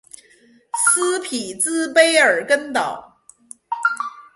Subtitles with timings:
[0.73, 3.19] 斯匹兹卑尔根岛。